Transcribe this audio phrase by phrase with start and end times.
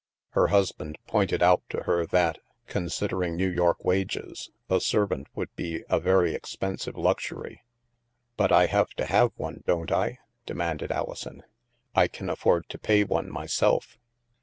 [0.29, 5.55] Her husband pointed out to her that, con sidering New York wages, a servant would
[5.55, 7.61] be a very expensive luxury."
[8.35, 10.17] But I have to have one, don't I?"
[10.47, 11.43] demanded Alison."
[11.95, 13.99] I can afford to pay one, myself."